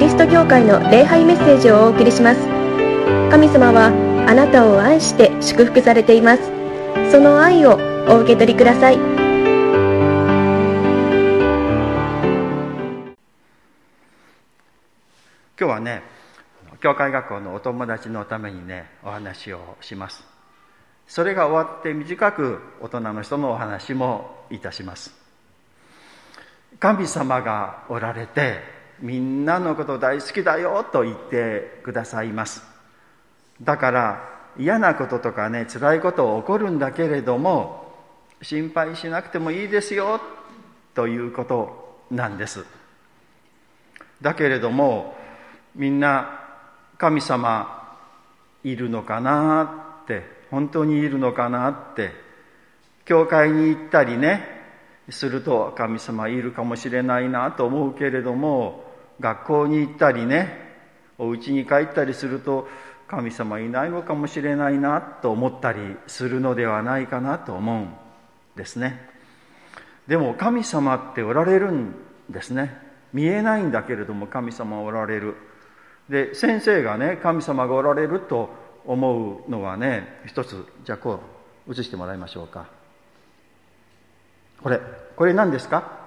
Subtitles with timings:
[0.00, 2.40] リスト教会の礼拝メッセージをお送りします。
[3.30, 3.88] 神様は
[4.26, 6.42] あなたを愛して祝福されています。
[7.12, 7.78] その愛を
[8.08, 8.94] お受け取りください。
[8.94, 9.04] 今
[15.58, 16.02] 日はね
[16.80, 20.24] 教会学校のお友達のためにねお話をします。
[21.08, 25.14] それが終わって短く大人の人のお話もいたします。
[26.78, 32.62] 神様がおられてみんなのこと大好きだよと言ってくださいます。
[33.62, 37.94] だから嫌なこととかね辛いこと起こるんだけれども
[38.42, 40.20] 心配しなくてもいいですよ
[40.94, 42.64] ということなんです。
[44.20, 45.16] だけれども
[45.74, 46.40] みんな
[46.98, 47.96] 神様
[48.64, 52.10] いるのかなって本当にいるのかなって
[53.04, 54.60] 教会に行ったりね
[55.08, 58.89] すると神様いるかもしれないなと思うけれども
[59.20, 60.70] 学校に行ったりね
[61.18, 62.66] お家に帰ったりすると
[63.06, 67.88] 神様いないのかもしれないなと思ったりするのではないかなと思うん
[68.56, 69.08] ですね。
[70.06, 71.94] でも神様っておられるん
[72.30, 72.76] ですね。
[73.12, 75.34] 見えないんだけれども神様おられる。
[76.08, 78.48] で先生がね神様がおられると
[78.86, 81.20] 思うのはね一つじゃあこ
[81.68, 82.66] う映してもらいましょうか。
[84.62, 84.80] これ
[85.16, 85.99] これ何ですか？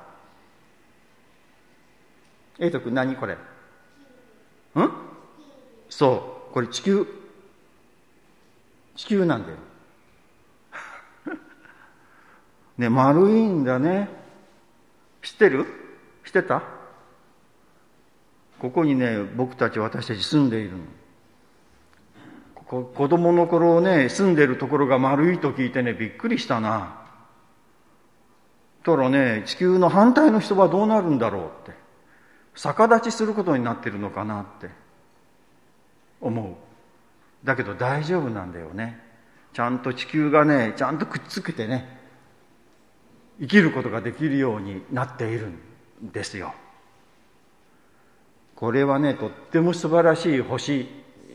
[2.64, 3.34] エイト君何これ？
[3.34, 3.38] ん？
[5.90, 6.54] そう。
[6.54, 7.06] これ地球。
[8.96, 9.58] 地球なんだよ。
[12.78, 14.08] ね丸いんだね。
[15.22, 15.66] 知ってる？
[16.24, 16.64] 知ってた？
[18.60, 20.78] ここにね僕たち私たち住んでいるの。
[22.82, 27.02] 子供の頃ね住んでるところが丸いと聞いてねびっくりしたな。
[28.84, 31.83] たらね地球の反対の人はどうなるんだろうって。
[32.56, 34.70] 逆立ちすることになってるのかなって
[36.22, 36.56] 思う。
[37.46, 39.02] だけど大丈夫なんだよね。
[39.54, 42.00] ちゃんと地球がねちゃんとくっつけてね
[43.40, 45.60] 生きることができるようになっているん
[46.12, 46.54] ですよ。
[48.56, 50.88] これはねとっても素晴らしい星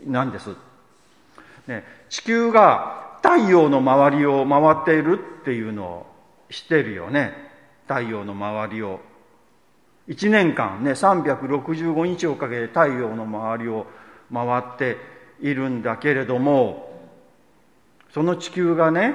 [0.06, 0.54] なんです、
[1.66, 6.06] ね、地球が太陽の周りを回っているっていうのを
[6.50, 7.32] 知ってるよね。
[7.86, 9.00] 太陽の周りを
[10.08, 13.86] 1年間ね365日をかけて太陽の周りを
[14.32, 14.96] 回って
[15.40, 16.88] いるんだけれども
[18.12, 19.14] その地球がね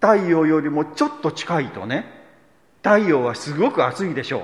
[0.00, 2.04] 太陽よりもちょっと近いとね
[2.82, 4.42] 太陽はすごく暑いでしょう。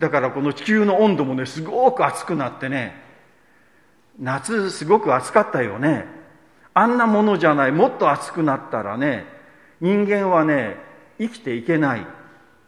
[0.00, 2.94] だからこの地球の温度もねすごく暑くなってね
[4.18, 6.06] 夏すごく暑かったよね。
[6.72, 7.72] あんなものじゃない。
[7.72, 9.26] もっと暑くなったらね
[9.80, 10.76] 人間はね
[11.18, 12.06] 生きていけない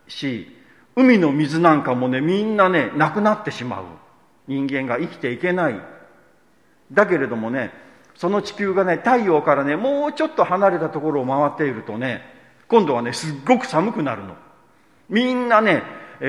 [0.08, 0.56] し
[0.94, 3.84] 海の水なんかもねみんなねなくなってしまう。
[4.48, 5.80] 人間が生きていけない。
[6.92, 7.72] だけれどもね
[8.14, 12.22] その地球がね太陽からねもうちょっと離れたところを回っているとね
[12.68, 14.34] 今度はねすっごく寒くなるの。
[15.08, 15.82] みんなね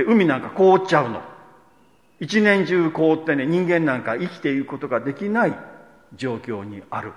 [0.08, 1.22] 海なんか凍っちゃうの。
[2.20, 5.54] 一年中凍ってね人間なんか生きていくことができない
[6.16, 7.12] 状況にある。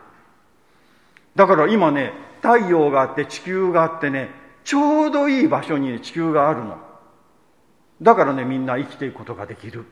[1.37, 4.31] だから今ね太陽があって地球があってね
[4.65, 6.77] ちょうどいい場所に、地球があるの。
[8.03, 9.85] だからねみんな生きていくことができる。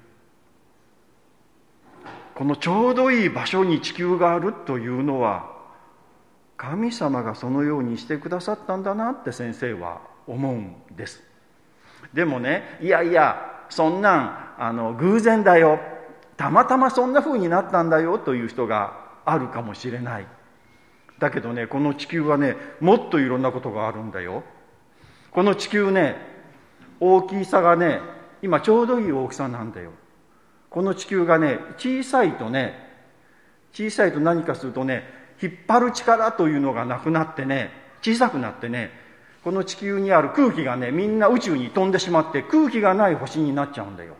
[2.34, 5.52] このちょうどいい場所に地球があるというのは
[6.56, 11.22] 神様がそのようにしてくださったんだなって先生は思うんです。
[12.12, 15.78] でもねいやいやそんなんあの偶然だよ。
[16.36, 20.26] たまたまそんな風になったんだよという人があるかもしれない。
[21.20, 24.42] だけどねこの地球はねもっといろんなことがあるんだよ。
[25.30, 26.33] この地球ね
[27.06, 28.00] 大きさがね
[28.40, 29.92] 今ちょうどいい大きさなんだよ。
[30.70, 32.74] この地球がね小さいとね
[33.72, 35.04] 小さいと何かするとね
[35.42, 37.70] 引っ張る力というのがなくなってね
[38.02, 38.90] 小さくなってね
[39.42, 44.14] この地球にある空気がねみんな宇宙に飛んでしまって空気がない星になっちゃうんだよ。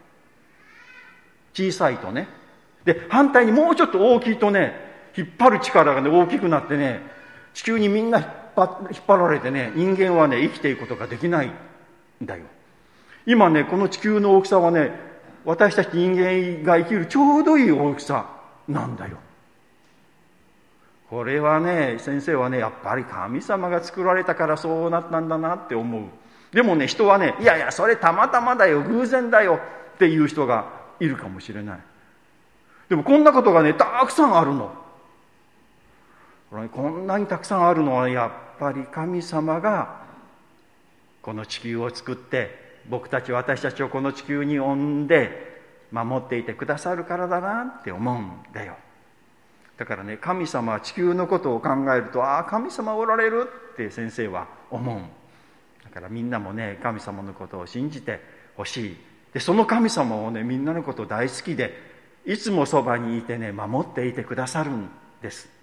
[1.55, 2.29] 小さいとね。
[2.85, 4.75] で反対にもうちょっと大きいとね
[5.17, 7.01] 引っ張る力がね大きくなってね
[7.55, 8.29] 地球にみんな引っ
[9.07, 11.53] 張られてね人間はね生きていくことができないん
[12.27, 12.45] だよ。
[13.27, 14.93] 今ねこの地球の大きさはね
[15.45, 18.27] 私たち人間が生きるちょうどいい大きさ
[18.69, 19.19] なんだよ。
[21.11, 26.03] これはね、先生はね、やっぱり神様が作られたからそうなったんだなって思う。
[26.53, 29.61] でもね、人はね、いやいや、それたまたまだよ、偶然だよ
[29.95, 31.79] っていう人がいるかもしれない。
[32.89, 34.73] でもこんなことがね、たくさんあるの。
[36.73, 40.01] こんなにたくさんあるのは、やっぱり神様が
[41.21, 48.77] この地球を作って僕たち私たちをこの地球に産んで守っていてくださるからだなって思うんだよ。
[49.77, 55.01] だからね神様は地球のことを考えるとああ神様おられるって先生は思う。
[55.85, 58.21] だからみんなもね神様のことを信じて
[58.57, 58.97] ほしい。
[59.33, 61.75] でその神様をねみんなのこと大好きで
[62.25, 64.89] いつもそばにいてね守っていてくださるん
[65.23, 65.54] です。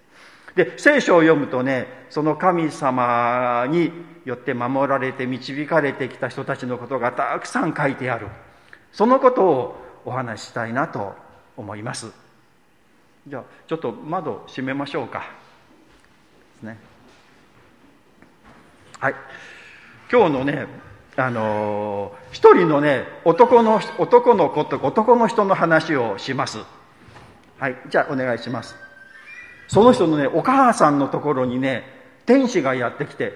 [0.54, 3.90] で聖書を読むとねその神様に
[4.24, 8.28] よって守られて導かれてきた人たちのことがたくさん書いてある。
[8.92, 11.14] そのことをお話ししたいなと
[11.56, 12.12] 思います。
[13.26, 15.20] じゃあちょっと窓閉めましょうか。
[15.20, 15.24] で
[16.60, 16.78] すね。
[18.98, 19.14] はい。
[20.10, 20.66] 今日のね
[21.16, 26.58] あのー、一人のね男の男の子と男の人の話をします。
[27.58, 27.76] はい。
[27.88, 28.81] じゃあお願いします。
[29.68, 31.84] その人のねお母さんのところにね
[32.26, 33.34] 天使がやってきて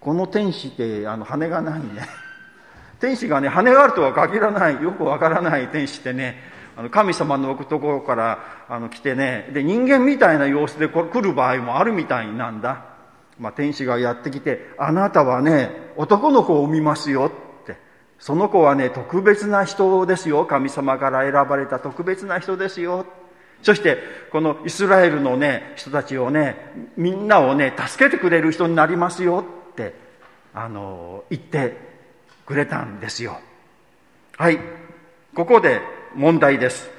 [0.00, 2.08] この天使ってあの羽がないね。
[2.98, 6.40] 天使がね羽があるとは限らないよくわからない天使ってね
[6.76, 8.38] あの神様の置くところから
[8.68, 12.82] あの来てねで人間みたいな様子で来る場合もあるみたいなんだ、
[13.38, 17.42] まあ、天使がやってきて「あなたはね男の子を産みますよ」って。
[18.18, 20.44] その子はね特別な人ですよ。
[20.44, 23.04] 神様から選ばれた特別な人ですよ
[23.62, 23.98] そして
[24.30, 26.56] このイスラエルのね人たちをね
[26.96, 29.94] みんなをね助けてくれる人になりますよって
[30.52, 31.76] あの言って
[32.44, 33.38] くれたんですよ
[34.36, 34.58] はい
[35.34, 35.80] ここで
[36.14, 36.90] 問題です。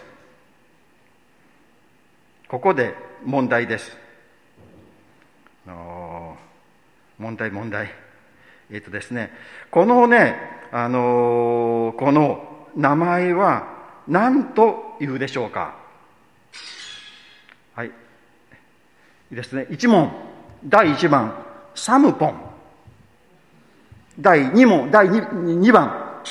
[2.47, 3.95] ここで問題です。
[5.65, 7.91] 問題問題。
[8.71, 9.31] えっ、ー、とですね、
[9.69, 10.35] このね、
[10.71, 13.67] あのー、この名前は
[14.07, 15.75] 何と言うでしょうか？
[17.75, 17.87] はい。
[17.87, 17.91] い
[19.31, 19.67] いですね。
[19.69, 20.11] 1問。
[20.65, 21.33] 第1番、
[21.75, 22.35] サムポン。
[24.19, 26.21] 第2問、第 2, 2番、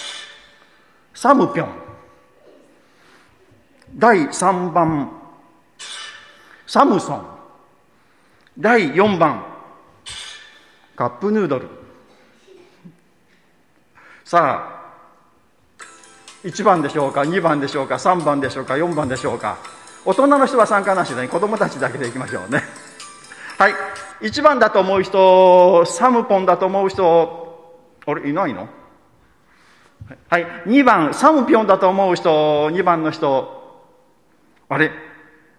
[1.15, 1.69] サムピョン。
[3.97, 5.11] 第3番、
[6.67, 7.27] サムソン。
[8.59, 9.45] 第4番、
[10.95, 11.69] カップヌードル。
[14.25, 14.69] さ
[15.75, 15.85] あ、
[16.45, 19.72] 1番でしょうか、2番でしょうか、3番でしょうか、4番でしょうか。
[20.05, 22.63] 大人の人は参加なしで、ね、子供たちだけでいきましょうね。
[23.59, 23.75] はい。
[24.21, 28.69] 1番だと思う人、サムポンだと思う人、あれ、いないの？
[30.29, 30.47] はい。
[30.67, 33.87] 2番、サムピョンだと思う人、2番の人、
[34.69, 34.91] あれ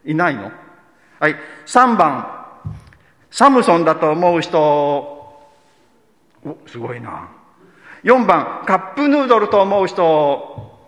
[0.05, 0.51] いないの？
[1.19, 1.35] はい。
[1.65, 2.45] 3番、
[3.31, 7.29] サムソンだと思う人、お、すごいな。
[8.03, 10.79] 4番、カップヌードルと思う人、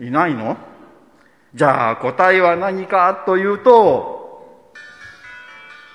[0.00, 0.56] いないの？
[1.54, 4.72] じゃあ答えは何かというと、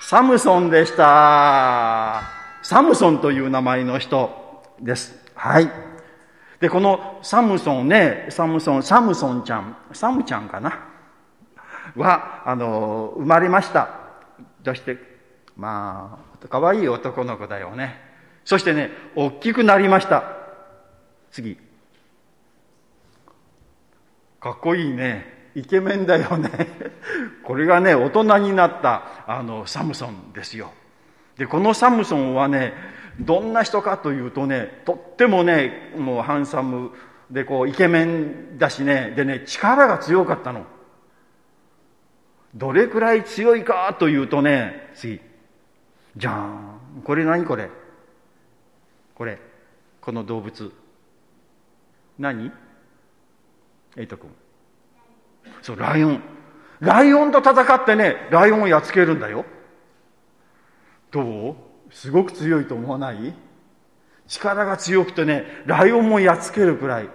[0.00, 2.22] サムソンでした。
[2.62, 5.14] サムソンという名前の人です。
[5.34, 5.70] はい。
[6.60, 10.88] で、このサムソンね、サムソン、サムソンちゃん、サムちゃんかな？
[11.96, 13.88] は、あの、生まれました。
[14.64, 14.98] そして、
[15.56, 18.00] まあ、可愛い男の子だよね。
[18.44, 20.24] そしてね、大きくなりました。
[21.30, 21.58] 次。
[24.40, 25.32] かっこいいね。
[25.54, 26.50] イケメンだよね。
[27.44, 30.72] これがね、大人になった、あの、サムソンですよ。
[31.36, 32.72] で、このサムソンはね、
[33.20, 36.90] どんな人かというとねとってもねもうハンサム
[37.30, 40.66] でこうイケメンだしねでね力が強かったの。
[42.54, 45.20] どれくらい強いかというとね次。
[46.16, 47.70] じゃーんこれ何これ？
[49.14, 49.38] これ
[50.00, 50.72] この動物。
[52.18, 52.52] 何？
[53.96, 54.30] エイト君。
[55.62, 56.22] そうライオン
[56.80, 59.44] ライオンと戦ってねライオンをやっつけるんだよ
[61.10, 61.56] どう？
[61.90, 63.34] すごく強いと思わない？
[64.26, 67.08] 力が強くてね、ライオンもやっつけるくらい。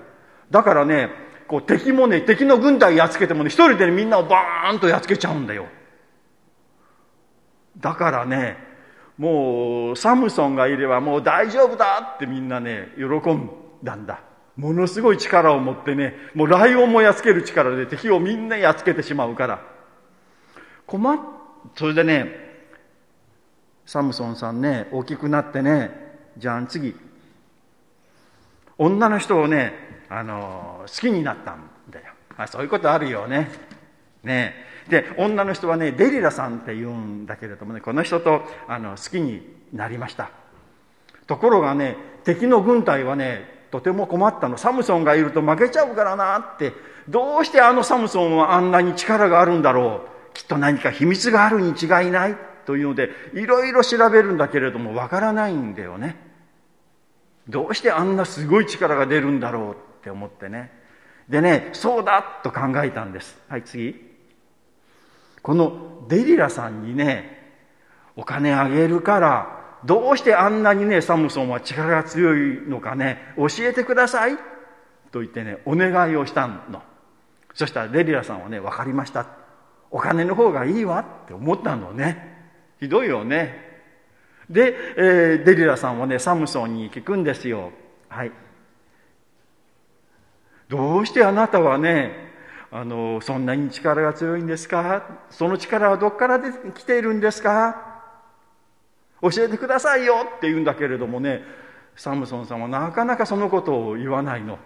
[0.51, 1.09] だからね、
[1.47, 5.65] こう敵もね、敵の軍隊やっつけてもね、一人で、ね、みんなをバーンとやっつけちゃうんだよ。
[7.77, 8.57] だからね、
[9.17, 13.49] もうサムソンがいればもう大丈夫だってみんなね、喜ん
[13.83, 14.21] だんだ。
[14.59, 19.61] ものすごい力を持ってね、もうライオンもやっつける力で敵をみんなやっつけてしまうから。
[20.85, 21.17] 困っ、
[21.77, 22.27] それでね、
[23.85, 25.91] サムソンさんね、大きくなってね、
[26.37, 26.93] じゃあ次、
[28.77, 29.71] 女の人をね、
[30.09, 32.11] あの、好きになったんだよ。
[32.35, 33.49] あそういうことあるよね。
[34.23, 34.55] ね
[34.89, 40.31] で、女の人はね、デリラさんって言うんだけれどもね、この人とあの好きになりました。
[41.27, 44.57] ところがね、敵の軍隊はね、とても困ったの。
[44.57, 46.73] サムソンがいると負けちゃうからなって、
[47.07, 50.33] どうしてあのサムソンはあんなに力があるんだろう。
[50.33, 52.49] きっと何か秘密があるに違いない。
[52.69, 56.17] というのでいろいろ調べるんだけれどもわからないんだよね
[57.47, 60.71] どうしてあんなすごい力が出るんだろうって思ってね
[61.27, 63.95] でねそうだと考えたんですはい次
[65.41, 67.55] このデリラさんにね
[68.15, 74.37] お金あげるからどうしてあんなにねサムソンは力が強いのかね教えてください。
[75.11, 76.83] と言ってねお願いをしたの。
[77.53, 79.25] そしたらデリラさんはね分かりました。
[79.91, 80.99] お金の方がいいわ。
[81.23, 82.51] って思ったのね。
[82.79, 83.67] ひどいよね。
[84.49, 87.71] で、えー、デリラさんはねサムソンに聞くんですよ。
[88.07, 88.31] はい。
[90.67, 92.29] どうしてあなたはね
[92.71, 95.03] あのそんなに力が強いんですか？
[95.31, 97.88] その力はどこから来ているんですか？
[99.21, 101.43] 教えてくださいよって言うんだけれどもね
[101.95, 104.57] サムソンさんはなかなかそのことを言わないの。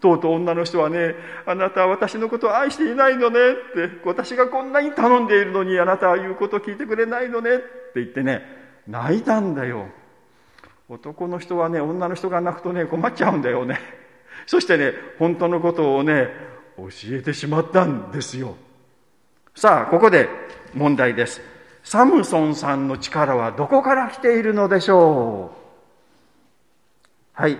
[0.00, 1.14] とうとう女の人はね
[1.46, 7.64] あなたは私のことを愛していないのねって私がこんなに頼んでいるのにあなたは言うことを聞いてくれないのねって
[7.96, 8.42] 言ってね
[8.86, 9.86] 泣いたんだよ。
[10.88, 13.78] 男の人はね女の人が泣くとね困っちゃうんだよね。
[14.46, 16.28] そしてね本当のことをね
[16.76, 18.56] 教えてしまったんですよ。
[19.54, 20.28] さあここで
[20.74, 21.40] 問題です。
[21.84, 25.52] サムソンさんの力はどこから来ているのでしょ
[27.38, 27.40] う？
[27.40, 27.58] はい。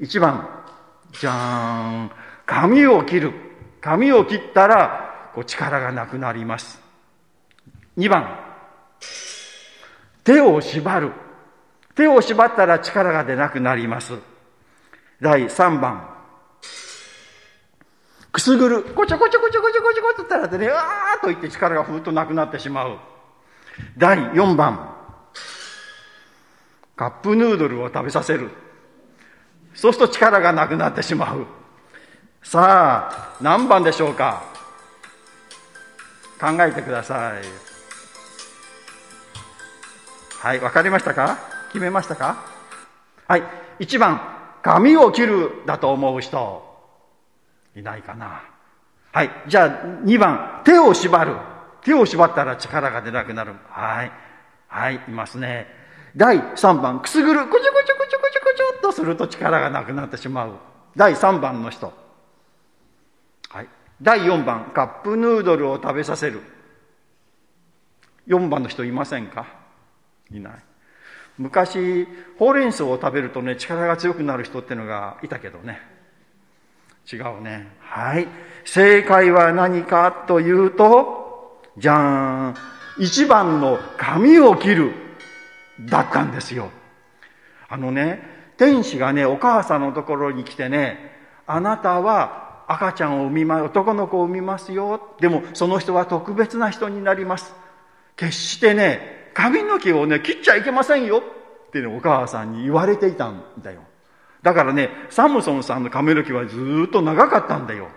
[0.00, 0.48] 1番。
[1.12, 2.10] じゃーん
[2.46, 3.32] 髪を切る。
[3.80, 6.80] 髪を切ったらこう力がなくなります。
[7.98, 8.38] 2番。
[10.22, 11.12] 手を縛る。
[11.96, 14.14] 手を縛ったら力が出なくなります。
[15.20, 16.08] 第3番。
[18.32, 18.84] くすぐる。
[18.84, 22.98] こちょこちょこちょこちょこちょこって言ったらでねわーっと言って力がふーっとなくなってしまう。
[23.96, 24.94] 第4番。
[26.96, 28.50] カップヌードルを食べさせる。
[29.74, 31.46] そうすると力がなくなってしまう。
[32.42, 34.42] さあ何番でしょうか？
[36.40, 37.42] 考えてください。
[40.38, 41.38] はいわかりましたか？
[41.68, 42.44] 決めましたか？
[43.28, 43.42] はい
[43.78, 44.20] 1番。
[44.62, 46.66] 髪を切るだと思う人。
[47.74, 48.42] いないかな。
[49.12, 49.68] はいじゃあ
[50.04, 50.62] 2番。
[50.64, 51.36] 手を縛る。
[51.82, 53.54] 手を縛ったら力が出なくなる。
[53.68, 54.12] はい。
[54.68, 55.66] はいいますね。
[56.16, 57.40] 第3番くすぐる。
[57.40, 60.52] こちょこちょこちょこちょこちょっとすると力がなくなってしまう。
[60.96, 61.92] 第3番の人。
[63.48, 63.68] はい。
[64.02, 66.40] 第4番カップヌードルを食べさせる。
[68.28, 69.46] 4番の人いませんか？
[70.30, 70.52] いない。
[71.38, 72.06] 昔
[72.38, 75.80] ほうれん草を食べるとね力が強くなる人ってのがいたけどね。
[77.10, 77.68] 違うね。
[77.80, 78.28] はい。
[78.64, 81.19] 正解は何かというと
[81.80, 82.54] じゃーん。
[82.98, 84.92] 1番の髪を切る
[85.80, 86.70] だったんですよ。
[87.68, 88.22] あのね
[88.56, 90.98] 天使がねお母さんのところに来てね
[91.46, 95.16] あなたは赤ちゃんを産みま男の子を産みますよ。
[95.20, 97.54] でもその人は特別な人になります。
[98.16, 101.22] 決してね髪の毛をね、切っちゃいけませんよ。
[101.68, 103.80] ってね、お母さんに言われていたんだよ。
[104.42, 107.88] だからね、サムソンさんの髪の毛はずっと長かったんだよ。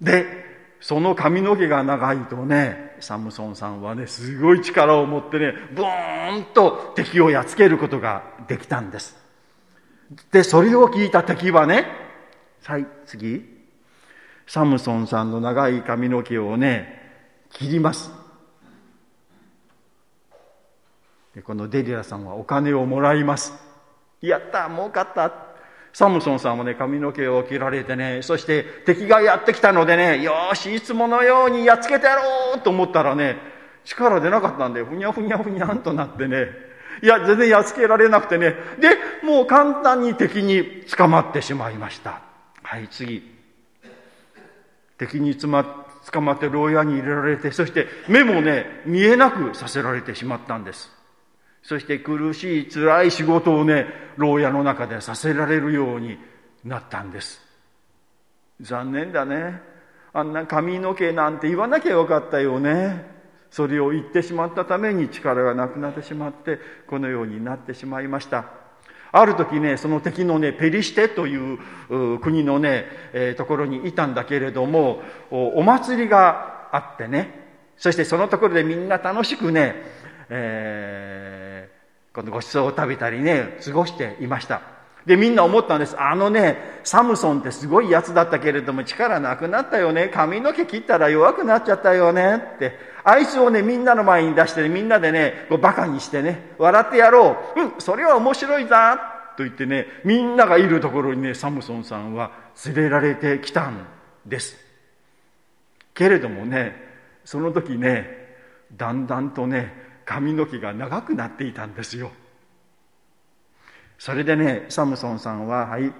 [0.00, 0.43] で、
[0.84, 9.16] その髪の毛が長いとね、サムソンさんはね、すごい力を持ってね、ブーンと敵をやっつけることができたんです。
[10.30, 11.86] で、それを聞いた敵はね、
[12.64, 13.48] はい、次。
[14.46, 17.00] サムソンさんの長い髪の毛をね、
[17.48, 18.10] 切ります。
[21.34, 23.54] でこのデリラさんはお金をもらいます。
[24.20, 25.53] やった儲かった
[25.94, 32.22] サムソンさんもね、髪の毛を切られてね、そして敵がやってきたのでね、よし、いつものようにやっつけてやろ
[32.56, 33.38] うと思ったらね、
[33.84, 36.48] 力出なかったんで、ふにゃふにゃふにゃんとなってね、
[37.00, 42.22] いや、全然やっつけられなくてね、で、もう簡単に敵に捕まってしまいました。
[42.64, 43.32] はい、次。
[44.98, 50.93] 敵につま捕まって牢屋に入れられて、そして目もね、見えなくさせられてしまったんです。
[51.64, 56.18] そして苦しい辛い仕事をね牢屋の中でさせられるように
[56.62, 57.40] なったんです。
[58.60, 59.60] 残念だね。
[60.12, 63.12] あんな髪の毛なんて言わなきゃよかったよね。
[63.50, 68.44] それを言ってしまったために力がなくなってしまってこのようになってしまいました。
[69.10, 71.58] ある時ねその敵のねペリシテという
[72.20, 77.42] 国のね、えー、ところにいたんだけれどもお祭りがあってね。
[77.78, 79.74] そしてそのところでみんな楽しくね、
[80.28, 81.43] えー
[82.14, 84.62] このご馳走を食べたりね、過ごしていました。
[85.04, 86.00] で、みんな思ったんです。
[86.00, 90.08] あのね、サムソンってすごいやつだったけれども力なくなったよね。
[90.08, 92.78] 髪の毛切ったら弱くなっちゃったよねって。
[93.02, 97.60] あいつをね、みんなの前に出してね、みんなでね、こうバカにしてね、笑ってやろう。
[97.60, 98.96] うん、それは面白いざ
[99.36, 102.30] と言ってね、みんながいるところにね、サムソンさんは
[102.64, 103.84] 連れられてきたん
[104.24, 104.56] です。
[105.92, 106.76] けれどもね、
[107.24, 108.24] その時ね、
[108.72, 112.10] だんだんとね、髪の毛が長くなっていたんですよ。
[113.98, 115.92] それでねサムソンさんははい。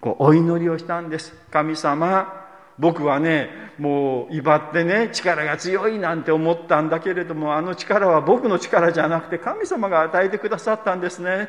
[0.00, 1.32] こうお祈りをしたんです。
[1.50, 2.44] 神様
[2.78, 11.48] 僕はねもう威張ってね力が強いなんて思ったんだけれどもあの力は僕の力じゃなくて神様が与えてくださったんですね。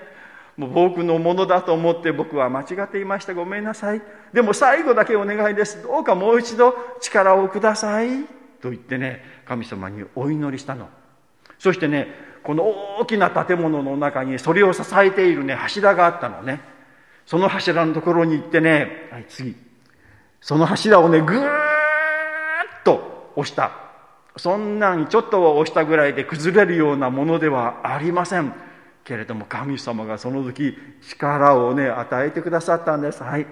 [0.55, 3.33] もう僕のものだと思って僕は間違っていました。
[3.33, 4.01] ごめんなさい。
[4.31, 5.83] でも最後だけお願いです。
[5.83, 8.23] どうかもう一度力をください。
[8.61, 10.87] と言ってね神様にお祈りしたの。
[11.59, 12.07] そしてね
[12.43, 12.63] この
[12.99, 16.61] 大きな建物の中にそれを支えているね柱があったのね。
[17.25, 19.55] その柱のところに行ってねはい次。
[20.41, 21.47] その柱をねぐーっ
[22.83, 23.71] と押した。
[24.37, 28.53] そんなんちょっと押したぐらいで崩れるようなものではありません。
[29.03, 33.23] けれども神様がその時力をね与えてくださったんです。
[33.23, 33.47] はい。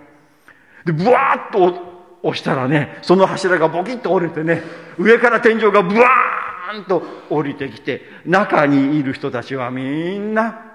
[0.86, 4.62] でブワーッと押したらねその柱がボキッと折れてね
[4.98, 6.43] 上から天井がブワー
[6.77, 9.84] ンと降りてきて中にいる人たちはみ
[10.18, 10.72] んな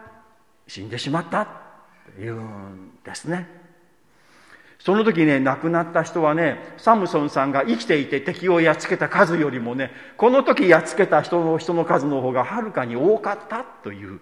[0.66, 1.48] 死んでしまった
[2.16, 3.58] というんですね。
[4.78, 14.20] その時ね亡くなった人はねサムソンさんが生きていて敵をやっつけた数よりもねこの時やっつけた人の人の数の方がはるかに多かったという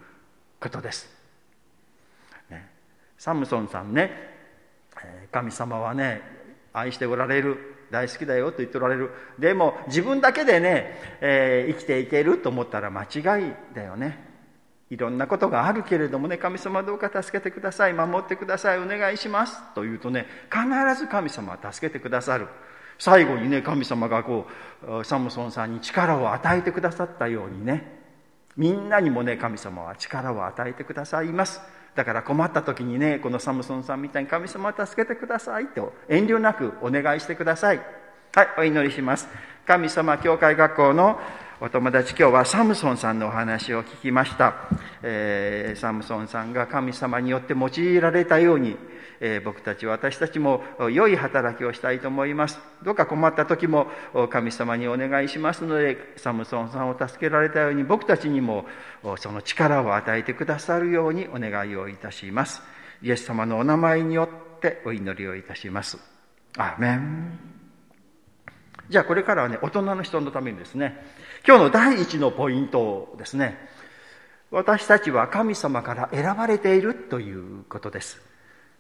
[0.59, 1.11] ことです、
[2.49, 2.71] ね、
[3.19, 4.11] サムソンさんね
[5.31, 6.23] 神様はね
[6.73, 7.76] 愛しておられる。
[7.91, 9.11] 大好きだよと言っておられる。
[9.39, 14.25] でも自分だけでね、えー、生きていけると思ったら間違いだよね。
[14.89, 17.93] いろんなことがあるけれどもね神様どうか助けてください。
[17.93, 18.79] 守ってください。
[18.79, 19.61] お願いします。
[19.75, 20.65] と言うとね必
[21.01, 22.47] ず神様は助けてくださる。
[22.99, 24.47] 最後にね神様がこ
[25.01, 27.97] うサムソンさんに力を与えてくださったようにね。
[28.57, 31.61] みんなにもね神様は力を与えてくださいます。
[31.97, 37.81] だから困った時にねこのサムソンさんみたいに神様を助けてくださいと遠慮なくお願いしてください。
[38.35, 39.27] はいお祈りします。
[39.67, 41.19] 神様教会学校の
[41.59, 44.69] お友達今日はサムソンさんのお話を聞きました、
[45.03, 48.77] えー、サムソンさんが神様によって用いられたように、
[49.21, 52.59] えー、僕たち私たちも良い働きをしたいと思います。
[52.83, 53.87] どうか困った時も
[54.29, 58.67] 神様にお願いしますのでサムソンさんを助けられたように僕たちにも
[59.17, 62.61] その力を与えてくださるようにお願いをいたします。
[63.01, 65.97] イエス様のお名前によってお祈りをいたします。
[66.59, 67.57] アーメン。
[68.89, 71.03] じゃあこれからはね大人の人のためにですね
[71.47, 73.57] 今日の第一のポイントですね。
[74.51, 78.21] 私たちは神様から選ばれているということです。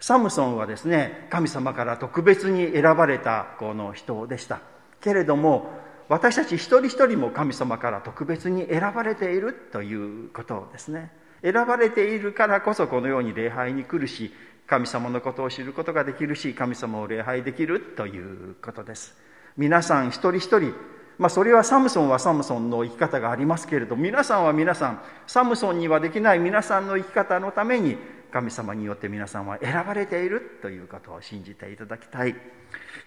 [0.01, 4.59] サムソンはですね神様から特別に選ばれたこの人でした。
[5.01, 5.71] けれども
[6.09, 11.13] 私たち一人一人も神様から特別に選ばれているということですね。
[11.43, 14.33] 選ばれているからこそこのように礼拝に来るし
[14.67, 19.15] 神様のことを知ることができるし神様を礼拝できるということです。
[19.57, 20.75] 皆さん一人一人
[21.19, 27.97] まあ、それはサムソンはサムソンの生き方がありますけれど皆さんは皆さんサムソンにはできない皆さんの生き方のために
[28.31, 32.35] 神様によって皆さんは選ばれているということを信じていただきたい。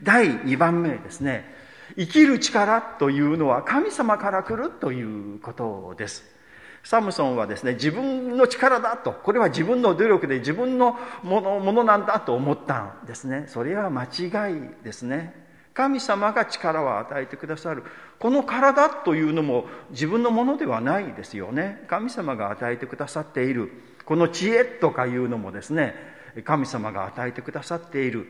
[0.02, 1.46] 第2番目ですね。
[1.98, 6.24] 生きる力というのは神様から来るということです。
[6.84, 9.12] サムソンはですね自分の力だと。
[9.12, 13.46] これは自分の努力で自分のものものなんだと思ったんですね。
[13.48, 15.49] それは間違いですね。
[15.74, 17.84] 神様が力を与えてくださる。
[18.20, 21.86] この体というのも自分のものではないですよね。
[21.88, 23.72] 神様が与えてくださっている。
[24.06, 25.96] この知恵とかいうのもですね
[26.44, 28.28] 神様が与えてくださっている。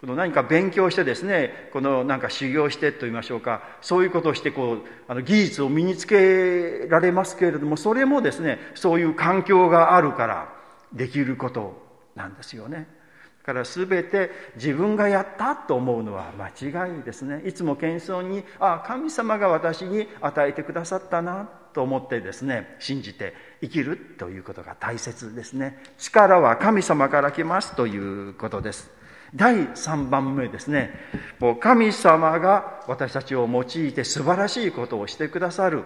[0.00, 3.62] この何か勉強してですねこのなんか修行してと言いましょうか。
[3.80, 4.78] そういうことをしてこう
[5.08, 10.52] あの技術を身につけられますけれどもそれもですねそういう環境があるから
[10.92, 11.80] できること
[12.14, 13.01] なんですよね。
[13.44, 17.42] から全て自分がやったと思うのは間違いですね。
[17.44, 25.82] いつも謙遜にあ神様が私に与えてくださったなと思ってですね信じて生きるということが大切ですね。
[25.98, 28.90] 力は神様から来ますということです。
[29.34, 30.92] 第3番目ですね。
[31.40, 35.84] もう神様が私たちを用いて素晴らしいことをしてくださる。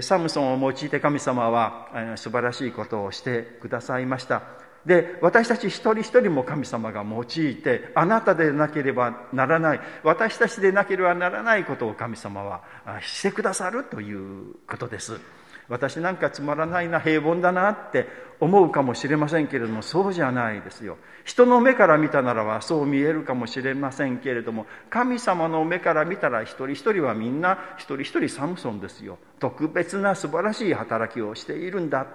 [0.00, 4.61] サムソンを用いて神様は素晴らしいことをしてくださいました。
[4.86, 9.80] で私たち一人一人も神様が用いてあなたでなければならない。
[10.02, 12.62] 私たちでなければならないことを神様は
[13.00, 15.20] してくださるということです。
[15.68, 18.06] 私なんかつまらないな平凡だなって
[18.40, 20.98] 思うかもしれませんけれどもそうじゃないですよ。
[21.24, 29.18] 人の目から見たならばそう見えるかもしれませんけれども神様の目から見たら一人一人はみんな一人一人サムソンですよ。
[29.38, 32.06] 特別な素晴らしい働きをしているんだ。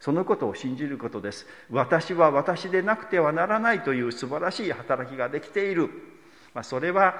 [0.00, 1.46] そのことを信じることです。
[1.70, 5.88] 私は私でなくてはならないという素晴らしい働きができている、
[6.54, 7.14] まあ、それは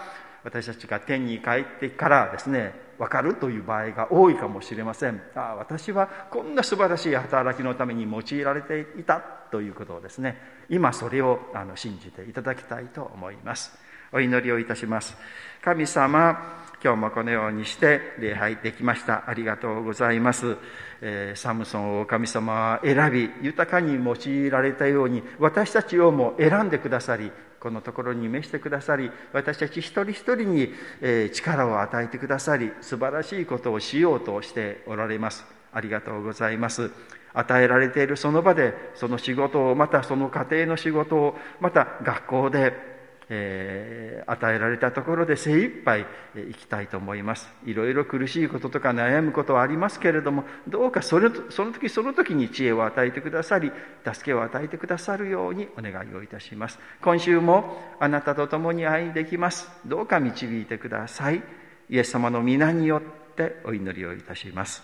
[0.44, 5.20] 私たちが天に帰ってからですね分かるという場合が多いかもしれません。
[5.34, 10.38] ああ私はこんな素晴らしい働きのために用いられていたということをですね。
[10.68, 13.76] 今それをあの信じていただきたいと思います。
[14.12, 15.16] お祈りをいたします。
[15.62, 19.24] 神様今日もこのようにして礼拝できました。
[19.26, 20.58] ありがとうございます、
[21.00, 35.46] えー、サムソンを神様は選び豊かに用いられたように私たちをも選んでくださりこのところに召してくださり私たち一人一人に、え力を与えてくださり素晴らしいことをしようとしておられます。
[35.72, 36.90] ありがとうございます。
[37.32, 42.93] 与えられているその場でその仕事をまたその家庭の仕事をまた学校で
[43.30, 47.48] えー、与えられたところで精一杯生きたいと思います。
[47.64, 53.72] いろいろ苦しいこととか悩むことはありますけれどもどうかそれその時その時に知恵を与えてくださり
[54.04, 56.78] 助けを与えてくださるようにお願いをいたします。
[57.02, 59.68] 今週もあなたと共に愛できます。
[59.87, 61.42] どうか導いてください。
[61.90, 64.82] イエス様の皆によってお祈りをいたします。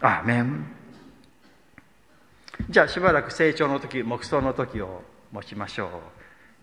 [0.00, 0.66] アーメン。
[2.70, 6.23] じゃあしばらく成長の時黙想の時を持ちましょう。